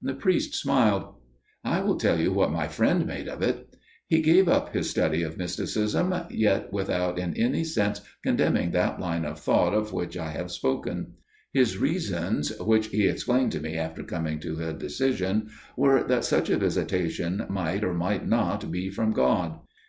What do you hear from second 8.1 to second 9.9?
condemning that line of thought